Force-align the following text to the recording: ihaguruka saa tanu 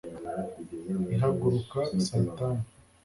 ihaguruka 1.13 1.79
saa 2.05 2.21
tanu 2.37 2.63